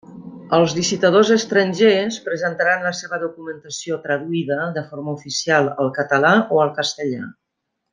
Els 0.57 0.71
licitadors 0.77 1.29
estrangers 1.35 2.17
presentaran 2.31 2.87
la 2.87 2.93
seva 3.01 3.21
documentació 3.27 4.01
traduïda 4.09 4.61
de 4.81 4.87
forma 4.91 5.17
oficial 5.21 5.73
al 5.85 5.97
català 6.03 6.37
o 6.59 6.65
al 6.67 6.77
castellà. 6.85 7.27